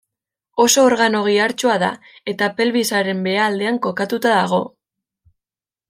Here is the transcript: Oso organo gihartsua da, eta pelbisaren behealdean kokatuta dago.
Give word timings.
Oso 0.63 0.85
organo 0.91 1.21
gihartsua 1.27 1.75
da, 1.83 1.91
eta 2.33 2.49
pelbisaren 2.61 3.23
behealdean 3.29 3.79
kokatuta 3.87 4.33
dago. 4.41 4.65